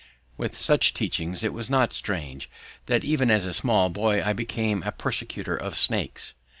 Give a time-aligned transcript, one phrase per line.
[0.35, 2.49] With such teaching it was not strange
[2.87, 6.33] that even as a small boy I became a persecutor of snakes.